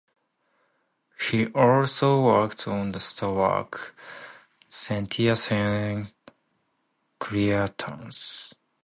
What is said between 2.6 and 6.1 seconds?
on the "Star Wars" Cantina scene